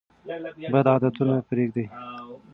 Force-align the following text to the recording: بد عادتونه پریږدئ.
بد 0.73 0.85
عادتونه 0.91 1.35
پریږدئ. 1.49 1.85